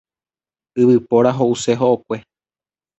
Yvypóra 0.85 1.37
ho'use 1.43 1.79
ho'okue. 1.85 2.23